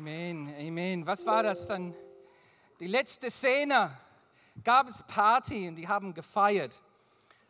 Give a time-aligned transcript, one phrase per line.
[0.00, 1.06] Amen, Amen.
[1.06, 1.94] Was war das dann?
[2.80, 3.90] Die letzte Szene
[4.64, 6.80] gab es Party und die haben gefeiert.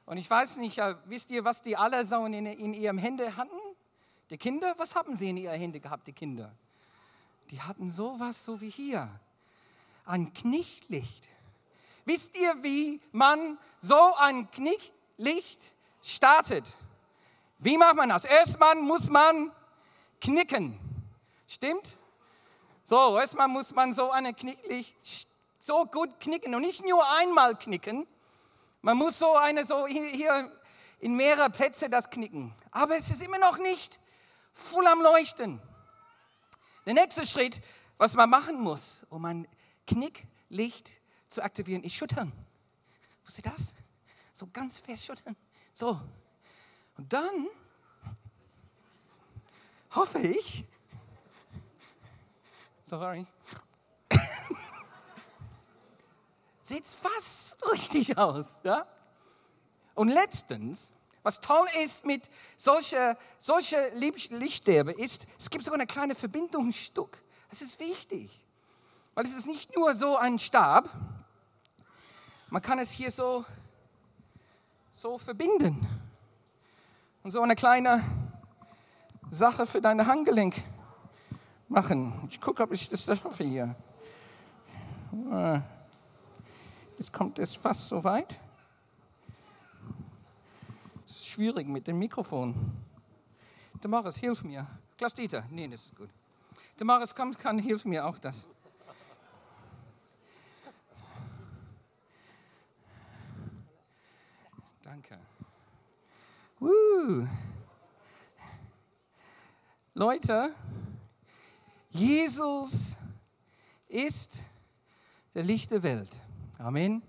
[0.04, 3.36] Und ich weiß nicht, äh, wisst ihr, was die alle so in, in ihrem Hände
[3.36, 3.56] hatten?
[4.30, 6.52] Die Kinder, was haben sie in ihren Händen gehabt, die Kinder?
[7.52, 9.09] Die hatten sowas so wie hier,
[10.05, 11.29] ein Knicklicht.
[12.05, 15.73] Wisst ihr, wie man so ein Knicklicht
[16.03, 16.64] startet?
[17.59, 18.25] Wie macht man das?
[18.25, 19.53] Erstmal muss man
[20.21, 20.77] knicken.
[21.46, 22.00] Stimmt?
[22.91, 25.29] So, erstmal muss man so eine Knicklicht
[25.61, 28.04] so gut knicken und nicht nur einmal knicken.
[28.82, 30.50] Man muss so eine so hier
[30.99, 32.53] in mehrere Plätze das knicken.
[32.72, 34.00] Aber es ist immer noch nicht
[34.53, 35.62] voll am Leuchten.
[36.84, 37.61] Der nächste Schritt,
[37.97, 39.47] was man machen muss, um ein
[39.86, 40.91] Knicklicht
[41.28, 42.33] zu aktivieren, ist schüttern.
[43.25, 43.75] Wisst ihr das?
[44.33, 45.36] So ganz fest schüttern.
[45.75, 45.91] So.
[46.97, 47.47] Und dann
[49.92, 50.64] hoffe ich,
[52.91, 53.25] sorry,
[56.60, 58.60] sieht fast richtig aus.
[58.64, 58.84] Ja?
[59.94, 66.16] Und letztens, was toll ist mit solcher solche Lichtsterbe, ist, es gibt so eine kleine
[66.16, 67.22] Verbindungsstück.
[67.48, 68.44] Das ist wichtig,
[69.14, 70.88] weil es ist nicht nur so ein Stab,
[72.48, 73.44] man kann es hier so,
[74.92, 75.86] so verbinden.
[77.22, 78.02] Und so eine kleine
[79.30, 80.56] Sache für deine Handgelenk
[81.70, 82.12] machen.
[82.28, 83.74] Ich gucke, ob ich das schaffe hier.
[85.30, 85.62] Ah.
[86.98, 88.38] Jetzt kommt es fast so weit.
[91.06, 92.54] Es ist schwierig mit dem Mikrofon.
[93.80, 94.66] Damaris, hilf mir.
[94.98, 96.10] Klaus Dieter, nee, das ist gut.
[96.77, 98.46] Damaris, komm, kann, hilf mir auch das.
[104.82, 105.18] Danke.
[106.60, 107.27] Uh.
[109.94, 110.55] Leute,
[111.91, 112.96] Jesus
[113.88, 114.33] ist
[115.34, 116.20] der Licht der Welt.
[116.58, 117.02] Amen.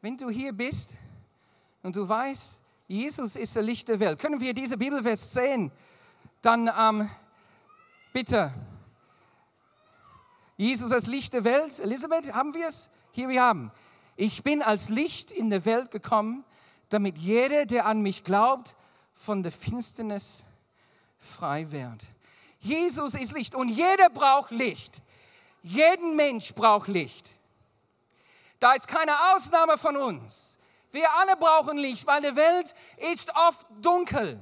[0.00, 0.94] Wenn du hier bist
[1.82, 5.72] und du weißt, Jesus ist der Licht der Welt, können wir diese Bibelvers sehen?
[6.40, 7.10] Dann ähm,
[8.12, 8.52] bitte.
[10.56, 11.80] Jesus als Licht der Welt.
[11.80, 12.90] Elisabeth, haben wir es?
[13.10, 13.72] Hier wir haben.
[14.16, 16.44] Ich bin als Licht in der Welt gekommen,
[16.90, 18.76] damit jeder, der an mich glaubt,
[19.14, 20.44] von der Finsternis
[21.18, 22.13] frei wird.
[22.64, 25.02] Jesus ist Licht und jeder braucht Licht.
[25.62, 27.30] Jeden Mensch braucht Licht.
[28.58, 30.58] Da ist keine Ausnahme von uns.
[30.90, 32.74] Wir alle brauchen Licht, weil die Welt
[33.12, 34.40] ist oft dunkel.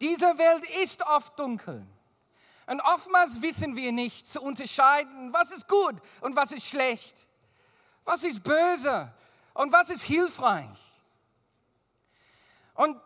[0.00, 1.84] Diese Welt ist oft dunkel.
[2.66, 7.26] Und oftmals wissen wir nicht zu unterscheiden, was ist gut und was ist schlecht,
[8.04, 9.12] was ist böse
[9.54, 10.78] und was ist hilfreich.
[12.74, 12.96] Und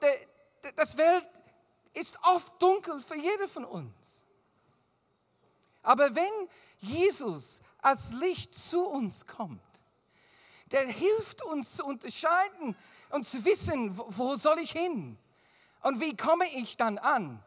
[0.76, 1.26] das Welt
[1.94, 4.25] ist oft dunkel für jede von uns.
[5.82, 6.48] Aber wenn
[6.78, 9.60] Jesus als Licht zu uns kommt,
[10.66, 12.76] der hilft uns zu unterscheiden
[13.10, 15.19] und zu wissen, wo soll ich hin
[15.82, 17.42] und wie komme ich dann an.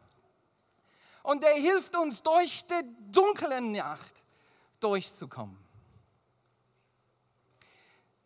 [1.24, 4.24] Und er hilft uns durch die dunkle Nacht
[4.80, 5.58] durchzukommen.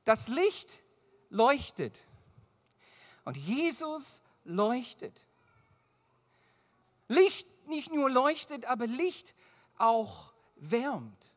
[0.04, 0.82] Das Licht
[1.30, 2.06] leuchtet
[3.24, 5.29] und Jesus leuchtet.
[7.10, 9.36] Licht nicht nur leuchtet, aber Licht
[9.78, 11.30] auch wärmt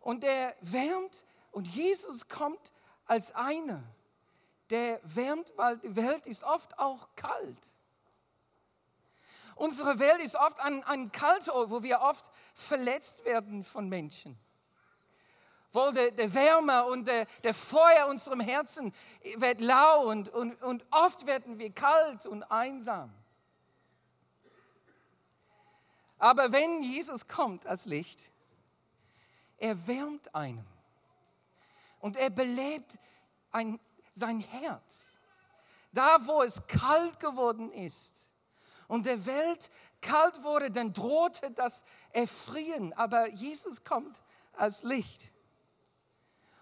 [0.00, 2.72] und der wärmt und Jesus kommt
[3.06, 3.82] als einer,
[4.70, 7.58] der wärmt, weil die Welt ist oft auch kalt.
[9.56, 14.38] Unsere Welt ist oft ein, ein Kaltort, wo wir oft verletzt werden von Menschen.
[15.72, 18.94] Wo der, der Wärme und der, der Feuer unserem Herzen
[19.36, 23.12] wird lau und, und, und oft werden wir kalt und einsam.
[26.20, 28.20] Aber wenn Jesus kommt als Licht,
[29.56, 30.64] er wärmt einem
[32.00, 32.98] und er belebt
[33.50, 33.80] ein,
[34.12, 35.18] sein Herz.
[35.92, 38.30] Da, wo es kalt geworden ist
[38.86, 39.70] und der Welt
[40.02, 42.92] kalt wurde, dann drohte das Erfrieren.
[42.92, 45.32] Aber Jesus kommt als Licht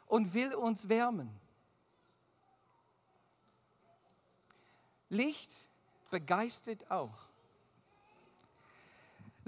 [0.07, 1.29] und will uns wärmen.
[5.09, 5.51] Licht
[6.11, 7.28] begeistert auch.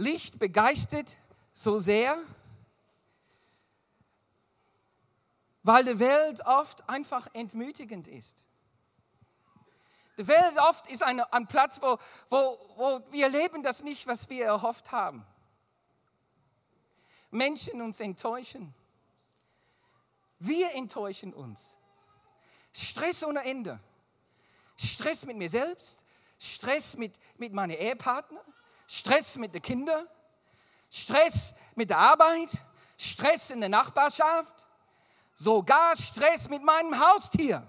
[0.00, 1.16] Licht begeistert
[1.52, 2.18] so sehr,
[5.62, 8.46] weil die Welt oft einfach entmütigend ist.
[10.16, 11.98] Die Welt oft ist ein, ein Platz, wo,
[12.30, 12.36] wo,
[12.76, 15.24] wo wir leben das nicht, was wir erhofft haben.
[17.30, 18.74] Menschen uns enttäuschen.
[20.38, 21.76] Wir enttäuschen uns.
[22.72, 23.78] Stress ohne Ende.
[24.76, 26.04] Stress mit mir selbst,
[26.38, 28.42] Stress mit, mit meinem Ehepartner,
[28.92, 30.08] Stress mit den Kindern,
[30.90, 32.50] Stress mit der Arbeit,
[32.98, 34.66] Stress in der Nachbarschaft,
[35.36, 37.64] sogar Stress mit meinem Haustier.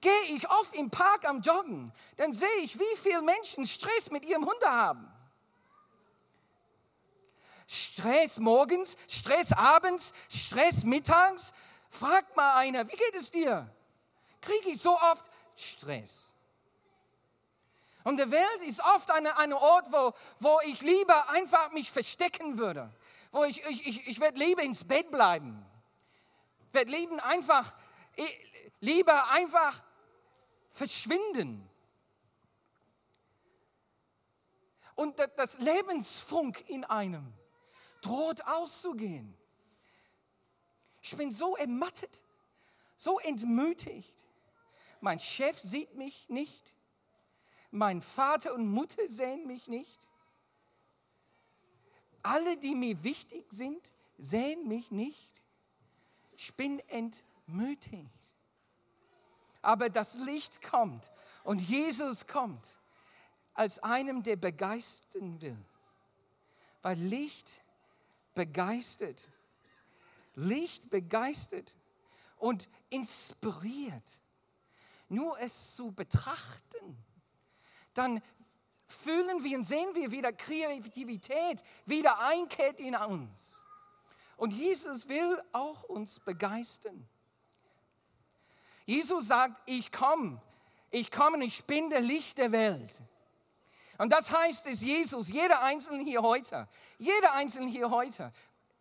[0.00, 4.24] Gehe ich oft im Park am Joggen, dann sehe ich, wie viele Menschen Stress mit
[4.24, 5.12] ihrem Hund haben.
[7.66, 11.52] Stress morgens, Stress abends, Stress mittags.
[11.90, 13.70] Fragt mal einer, wie geht es dir?
[14.40, 16.33] Kriege ich so oft Stress.
[18.04, 22.58] Und die Welt ist oft ein eine Ort, wo, wo ich lieber einfach mich verstecken
[22.58, 22.94] würde.
[23.32, 25.64] Wo ich, ich, ich, ich werde lieber ins Bett bleiben.
[26.72, 27.74] Werde lieber einfach,
[28.80, 29.82] lieber einfach
[30.68, 31.68] verschwinden.
[34.94, 37.32] Und das Lebensfunk in einem
[38.02, 39.34] droht auszugehen.
[41.00, 42.22] Ich bin so ermattet,
[42.96, 44.24] so entmütigt.
[45.00, 46.73] Mein Chef sieht mich nicht.
[47.74, 50.08] Mein Vater und Mutter sehen mich nicht.
[52.22, 55.42] Alle, die mir wichtig sind, sehen mich nicht.
[56.36, 58.08] Ich bin entmütigt.
[59.60, 61.10] Aber das Licht kommt
[61.42, 62.64] und Jesus kommt
[63.54, 65.58] als einem, der begeistern will.
[66.80, 67.64] Weil Licht
[68.34, 69.32] begeistert.
[70.36, 71.76] Licht begeistert
[72.36, 74.20] und inspiriert.
[75.08, 77.04] Nur es zu betrachten,
[77.94, 78.20] dann
[78.86, 83.64] fühlen wir und sehen wir, wie der Kreativität wieder einkehrt in uns.
[84.36, 87.08] Und Jesus will auch uns begeistern.
[88.86, 90.40] Jesus sagt, ich komme,
[90.90, 93.00] ich komme und ich bin der Licht der Welt.
[93.96, 96.68] Und das heißt es Jesus, jeder Einzelne hier heute,
[96.98, 98.32] jeder Einzelne hier heute,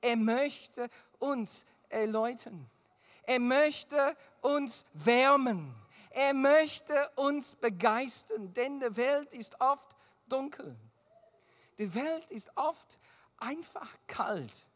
[0.01, 0.89] er möchte
[1.19, 2.69] uns erläutern.
[3.25, 5.73] Er möchte uns wärmen.
[6.13, 9.95] Er möchte uns begeistern, denn die Welt ist oft
[10.27, 10.77] dunkel.
[11.79, 12.99] Die Welt ist oft
[13.37, 14.69] einfach kalt.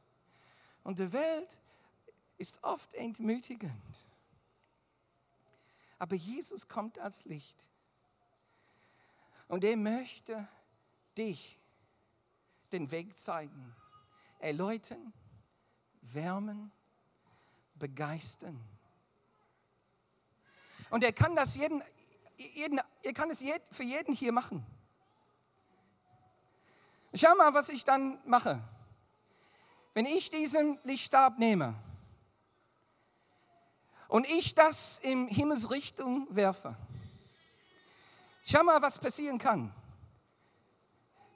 [0.84, 1.60] Und die Welt
[2.40, 4.08] ist oft entmütigend.
[6.00, 7.68] Aber Jesus kommt als Licht.
[9.48, 10.48] Und er möchte
[11.16, 11.60] dich
[12.72, 13.76] den Weg zeigen,
[14.40, 15.14] erläutern,
[16.02, 16.72] wärmen,
[17.76, 18.60] begeistern.
[20.90, 21.84] Und er kann das jeden,
[22.38, 24.66] jeden, er kann es für jeden hier machen.
[27.14, 28.62] Schau mal, was ich dann mache.
[29.94, 31.76] Wenn ich diesen Lichtstab nehme
[34.08, 36.76] und ich das in Himmelsrichtung werfe,
[38.50, 39.74] Schau mal, was passieren kann.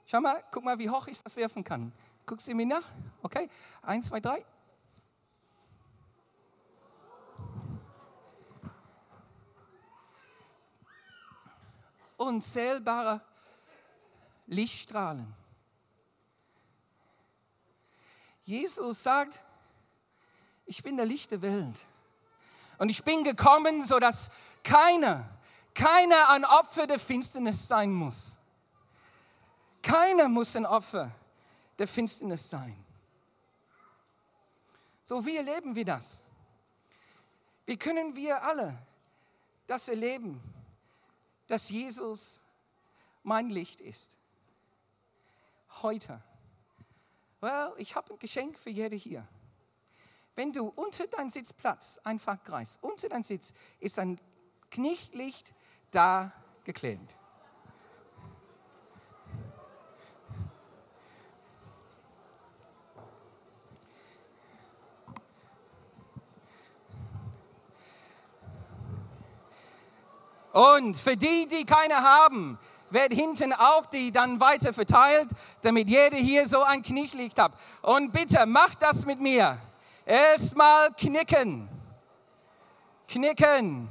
[0.06, 1.92] Schau mal, guck mal, wie hoch ich das werfen kann.
[2.24, 2.86] Guckst du mir nach?
[3.22, 3.50] Okay,
[3.82, 4.42] eins, zwei, drei.
[12.22, 13.20] Unzählbare
[14.46, 15.34] Lichtstrahlen.
[18.44, 19.40] Jesus sagt,
[20.66, 21.76] ich bin der Licht der Welt.
[22.78, 24.30] Und ich bin gekommen, sodass
[24.64, 25.28] keiner
[25.74, 28.38] keiner ein Opfer der Finsternis sein muss.
[29.82, 31.10] Keiner muss ein Opfer
[31.78, 32.76] der Finsternis sein.
[35.02, 36.22] So, wie erleben wir das?
[37.66, 38.78] Wie können wir alle
[39.66, 40.40] das erleben,
[41.52, 42.40] dass Jesus
[43.24, 44.16] mein Licht ist?
[45.82, 46.22] Heute.
[47.42, 49.28] Well, ich habe ein Geschenk für jede hier.
[50.34, 54.18] Wenn du unter deinem Sitzplatz einfach greifst, unter deinem Sitz ist ein
[54.70, 55.52] Knichtlicht
[55.90, 56.32] da
[56.64, 57.18] geklemmt.
[70.52, 72.58] Und für die, die keine haben,
[72.90, 75.30] wird hinten auch die dann weiter verteilt,
[75.62, 77.52] damit jeder hier so ein Kniechlicht hat.
[77.80, 79.58] Und bitte, macht das mit mir.
[80.04, 81.68] Erstmal knicken.
[83.08, 83.88] Knicken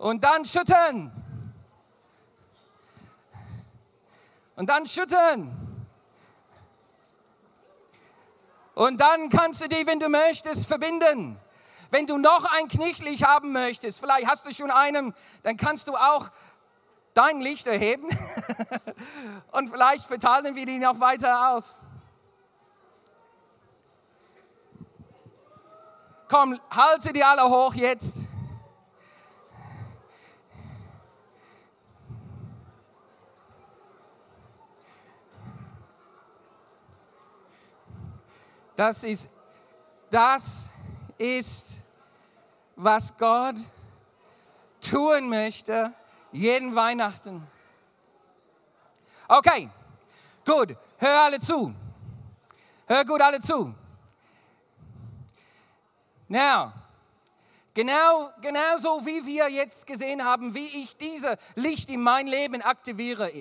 [0.00, 1.12] und dann schütteln.
[4.56, 5.54] Und dann schütteln.
[8.74, 11.38] Und dann kannst du die, wenn du möchtest, verbinden.
[11.90, 15.96] Wenn du noch ein Knichtlicht haben möchtest, vielleicht hast du schon einen, dann kannst du
[15.96, 16.30] auch
[17.14, 18.08] dein Licht erheben
[19.52, 21.80] und vielleicht verteilen wir die noch weiter aus.
[26.28, 28.14] Komm, halte die alle hoch jetzt.
[38.76, 39.28] Das ist,
[40.08, 40.70] das
[41.18, 41.79] ist,
[42.82, 43.56] was Gott
[44.80, 45.92] tun möchte
[46.32, 47.46] Jeden Weihnachten.
[49.26, 49.68] Okay,
[50.44, 50.76] gut.
[50.98, 51.74] Hör alle zu.
[52.86, 53.74] Hör gut alle zu.
[56.28, 56.72] Now,
[57.74, 63.32] genau, genauso wie wir jetzt gesehen haben, wie ich diese Licht in mein Leben aktiviere.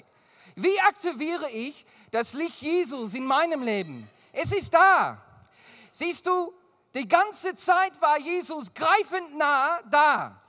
[0.55, 4.09] Wie aktiviere ich das Licht Jesus in meinem Leben?
[4.31, 5.21] Es ist da.
[5.91, 6.53] Siehst du,
[6.95, 10.41] die ganze Zeit war Jesus greifend nah da.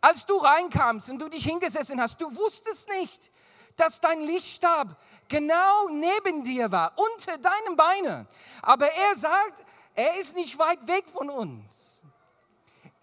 [0.00, 3.32] Als du reinkamst und du dich hingesessen hast, du wusstest nicht,
[3.76, 4.96] dass dein Lichtstab
[5.28, 8.28] genau neben dir war, unter deinen Beinen.
[8.62, 12.02] Aber er sagt, er ist nicht weit weg von uns.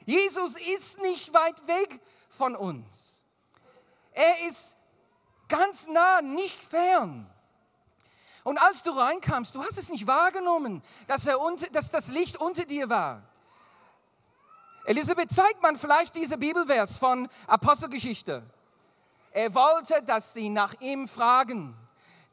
[0.05, 3.23] Jesus ist nicht weit weg von uns.
[4.11, 4.77] Er ist
[5.47, 7.29] ganz nah, nicht fern.
[8.43, 12.37] Und als du reinkamst, du hast es nicht wahrgenommen, dass, er unter, dass das Licht
[12.37, 13.21] unter dir war.
[14.85, 18.43] Elisabeth zeigt man vielleicht diese Bibelvers von Apostelgeschichte.
[19.31, 21.73] Er wollte, dass sie nach ihm fragen,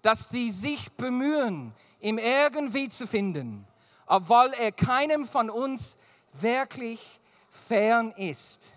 [0.03, 3.67] dass sie sich bemühen, ihm irgendwie zu finden
[4.11, 5.97] obwohl er keinem von uns
[6.33, 8.73] wirklich fern ist.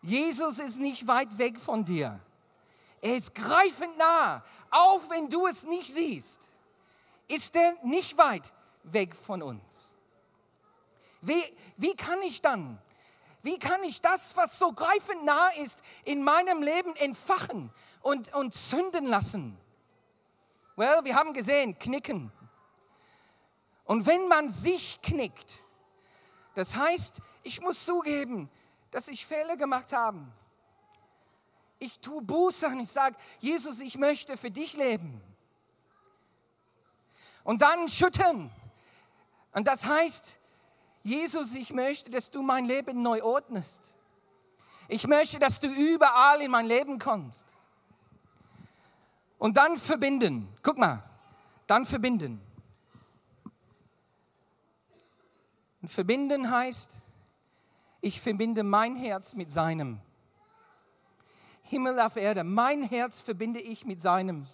[0.00, 2.18] Jesus ist nicht weit weg von dir.
[3.00, 6.48] Er ist greifend nah, auch wenn du es nicht siehst.
[7.28, 8.52] Ist er nicht weit
[8.82, 9.94] weg von uns?
[11.22, 11.42] Wie,
[11.76, 12.78] wie kann ich dann,
[13.42, 17.70] wie kann ich das, was so greifend nah ist, in meinem Leben entfachen
[18.02, 19.56] und, und zünden lassen?
[20.76, 22.32] Well, wir haben gesehen, knicken.
[23.84, 25.64] Und wenn man sich knickt,
[26.54, 28.50] das heißt, ich muss zugeben,
[28.90, 30.20] dass ich Fehler gemacht habe.
[31.80, 35.20] Ich tue Buße und ich sage, Jesus, ich möchte für dich leben.
[37.42, 38.50] Und dann schüttern.
[39.52, 40.38] Und das heißt,
[41.02, 43.94] Jesus, ich möchte, dass du mein Leben neu ordnest.
[44.88, 47.46] Ich möchte, dass du überall in mein Leben kommst.
[49.38, 50.54] Und dann verbinden.
[50.62, 51.02] Guck mal,
[51.66, 52.42] dann verbinden.
[55.80, 56.92] Und verbinden heißt,
[58.02, 60.00] ich verbinde mein Herz mit seinem.
[61.70, 64.46] Himmel auf Erde, mein Herz verbinde ich mit seinem.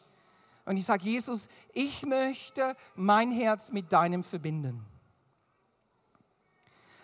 [0.65, 4.85] Und ich sage, Jesus, ich möchte mein Herz mit deinem verbinden.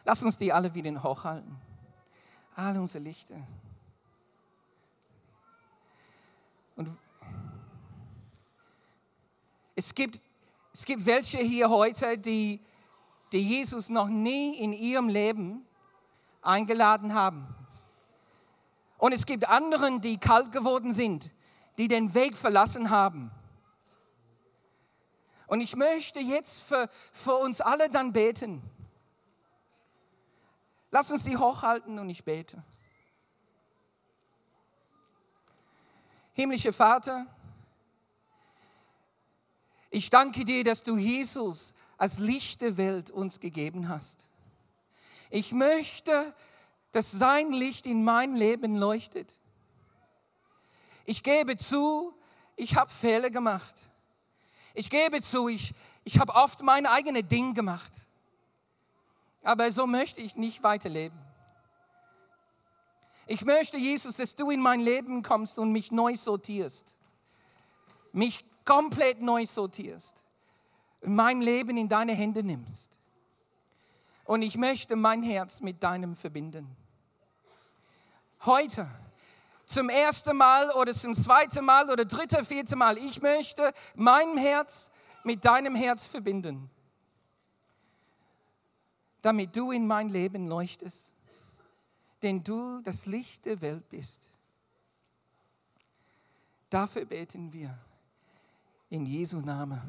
[0.04, 1.56] Lass uns die alle wieder hochhalten.
[2.54, 3.36] Alle unsere Lichter.
[6.76, 6.88] Und
[9.74, 10.20] es gibt,
[10.72, 12.60] es gibt welche hier heute, die
[13.32, 15.66] die Jesus noch nie in ihrem Leben
[16.42, 17.46] eingeladen haben.
[19.02, 21.32] Und es gibt anderen, die kalt geworden sind,
[21.76, 23.32] die den Weg verlassen haben.
[25.48, 28.62] Und ich möchte jetzt für, für uns alle dann beten.
[30.92, 32.62] Lass uns die hochhalten und ich bete.
[36.34, 37.26] Himmlischer Vater,
[39.90, 44.28] ich danke dir, dass du Jesus als Licht der Welt uns gegeben hast.
[45.28, 46.32] Ich möchte,
[46.92, 49.32] dass sein Licht in mein Leben leuchtet.
[51.04, 52.14] Ich gebe zu,
[52.56, 53.74] ich habe Fehler gemacht.
[54.74, 57.92] Ich gebe zu, ich, ich habe oft mein eigenes Ding gemacht.
[59.42, 61.18] Aber so möchte ich nicht weiterleben.
[63.26, 66.96] Ich möchte, Jesus, dass du in mein Leben kommst und mich neu sortierst.
[68.12, 70.22] Mich komplett neu sortierst
[71.04, 72.98] mein Leben in deine Hände nimmst.
[74.24, 76.76] Und ich möchte mein Herz mit deinem verbinden.
[78.44, 78.88] Heute,
[79.66, 84.90] zum ersten Mal oder zum zweiten Mal oder dritte, vierte Mal, ich möchte mein Herz
[85.22, 86.68] mit deinem Herz verbinden,
[89.22, 91.14] damit du in mein Leben leuchtest,
[92.22, 94.28] denn du das Licht der Welt bist.
[96.68, 97.78] Dafür beten wir
[98.90, 99.80] in Jesu Namen.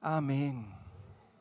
[0.00, 0.81] Amen.